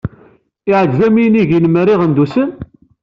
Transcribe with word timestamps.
Iɛǧeb-am 0.71 1.15
yinig-inem 1.21 1.75
ar 1.81 1.87
Iɣendusen? 1.93 2.49